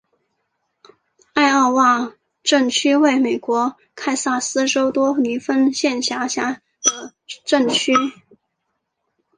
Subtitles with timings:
[1.33, 7.13] 艾奥瓦镇区为美国堪萨斯州多尼芬县辖下的
[7.45, 7.93] 镇区。